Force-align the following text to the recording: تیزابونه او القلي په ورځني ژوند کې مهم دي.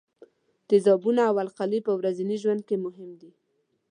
تیزابونه 0.67 1.21
او 1.29 1.35
القلي 1.43 1.79
په 1.87 1.91
ورځني 1.99 2.35
ژوند 2.43 2.61
کې 2.67 2.75
مهم 2.85 3.09
دي. 3.21 3.31